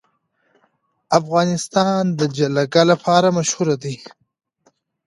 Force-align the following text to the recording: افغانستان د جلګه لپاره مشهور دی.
افغانستان 1.19 2.01
د 2.19 2.21
جلګه 2.37 2.83
لپاره 2.91 3.27
مشهور 3.37 3.69
دی. 3.83 3.95